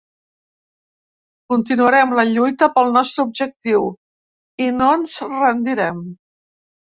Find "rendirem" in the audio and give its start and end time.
5.35-6.01